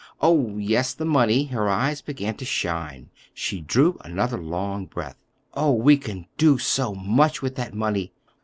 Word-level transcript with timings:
"Oh, 0.19 0.57
yes, 0.57 0.95
the 0.95 1.05
money!" 1.05 1.43
Her 1.45 1.69
eyes 1.69 2.01
began 2.01 2.35
to 2.37 2.43
shine. 2.43 3.11
She 3.35 3.61
drew 3.61 3.99
another 4.03 4.39
long 4.41 4.87
breath. 4.87 5.19
"Oh, 5.53 5.73
we 5.75 5.95
can 5.95 6.25
do 6.39 6.57
so 6.57 6.95
much 6.95 7.43
with 7.43 7.53
that 7.57 7.75
money! 7.75 8.11